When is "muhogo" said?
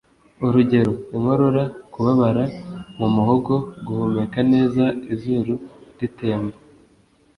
3.15-3.53